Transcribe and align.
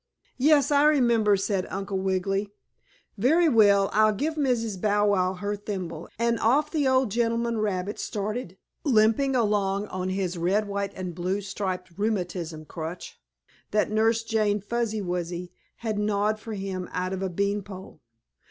"Yes, 0.39 0.71
I 0.71 0.85
remember," 0.85 1.37
said 1.37 1.67
Uncle 1.69 1.99
Wiggily. 1.99 2.49
"Very 3.19 3.47
well, 3.47 3.87
I'll 3.93 4.15
give 4.15 4.33
Mrs. 4.33 4.81
Bow 4.81 5.09
Wow 5.09 5.35
her 5.35 5.55
thimble," 5.55 6.09
and 6.17 6.39
off 6.39 6.71
the 6.71 6.87
old 6.87 7.11
gentleman 7.11 7.59
rabbit 7.59 7.99
started, 7.99 8.57
limping 8.83 9.35
along 9.35 9.85
on 9.89 10.09
his 10.09 10.39
red, 10.39 10.67
white 10.67 10.93
and 10.95 11.13
blue 11.13 11.39
striped 11.39 11.91
rheumatism 11.99 12.65
crutch, 12.65 13.19
that 13.69 13.91
Nurse 13.91 14.23
Jane 14.23 14.59
Fuzzy 14.59 15.01
Wuzzy 15.03 15.51
had 15.75 15.99
gnawed 15.99 16.39
for 16.39 16.53
him 16.53 16.89
out 16.91 17.13
of 17.13 17.21
a 17.21 17.29
bean 17.29 17.61
pole. 17.61 18.01